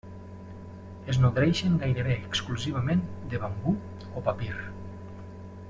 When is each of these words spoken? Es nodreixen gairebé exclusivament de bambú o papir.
Es 1.13 1.19
nodreixen 1.25 1.75
gairebé 1.83 2.15
exclusivament 2.31 3.05
de 3.35 3.43
bambú 3.45 3.75
o 4.15 4.25
papir. 4.31 4.55